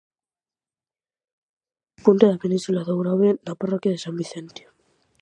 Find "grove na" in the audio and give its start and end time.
3.01-3.57